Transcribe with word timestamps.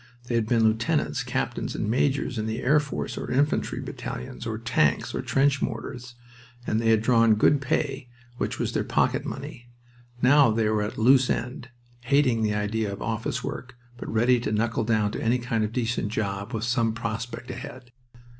They 0.25 0.33
had 0.33 0.47
been 0.47 0.63
lieutenants, 0.63 1.21
captains, 1.21 1.75
and 1.75 1.87
majors 1.87 2.39
in 2.39 2.47
the 2.47 2.63
air 2.63 2.79
force, 2.79 3.19
or 3.19 3.29
infantry 3.29 3.79
battalions, 3.81 4.47
or 4.47 4.57
tanks, 4.57 5.13
or 5.13 5.21
trench 5.21 5.61
mortars, 5.61 6.15
and 6.65 6.79
they 6.81 6.89
had 6.89 7.03
drawn 7.03 7.35
good 7.35 7.61
pay, 7.61 8.09
which 8.37 8.57
was 8.57 8.71
their 8.73 8.83
pocket 8.83 9.25
money. 9.25 9.69
Now 10.19 10.49
they 10.49 10.67
were 10.69 10.81
at 10.81 10.97
a 10.97 11.01
loose 11.01 11.29
end, 11.29 11.69
hating 12.05 12.41
the 12.41 12.55
idea 12.55 12.91
of 12.91 12.99
office 12.99 13.43
work, 13.43 13.75
but 13.95 14.11
ready 14.11 14.39
to 14.39 14.51
knuckle 14.51 14.85
down 14.85 15.11
to 15.11 15.21
any 15.21 15.37
kind 15.37 15.63
of 15.63 15.71
decent 15.71 16.07
job 16.07 16.51
with 16.51 16.63
some 16.63 16.93
prospect 16.95 17.51
ahead. 17.51 17.91